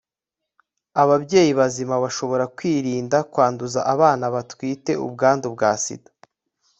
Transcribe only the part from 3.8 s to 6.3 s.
abana batwite ubwandu bwa sida